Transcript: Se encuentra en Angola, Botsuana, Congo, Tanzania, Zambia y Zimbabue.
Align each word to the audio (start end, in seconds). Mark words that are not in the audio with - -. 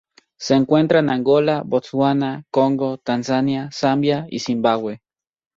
Se 0.39 0.55
encuentra 0.55 0.97
en 0.97 1.11
Angola, 1.11 1.61
Botsuana, 1.63 2.43
Congo, 2.49 2.97
Tanzania, 2.97 3.69
Zambia 3.71 4.25
y 4.31 4.39
Zimbabue. 4.39 5.03